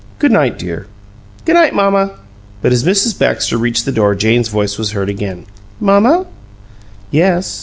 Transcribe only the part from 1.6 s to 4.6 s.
mamma." But as Mrs. Baxter reached the door Jane's